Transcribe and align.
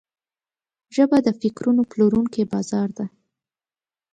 ژبه 0.95 1.17
د 1.23 1.27
فکرونو 1.41 1.81
پلورونکی 1.91 2.43
بازار 2.53 2.89
ده 2.97 3.05